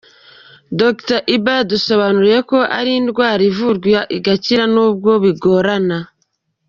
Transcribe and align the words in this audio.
Dr 0.79 1.19
Iba 1.35 1.51
yadusobanuriye 1.59 2.39
ko 2.49 2.57
ari 2.77 2.91
indwara 2.99 3.41
ivurwa 3.51 3.99
igakira 4.17 4.63
n’ubwo 4.73 5.11
bigorana. 5.23 5.97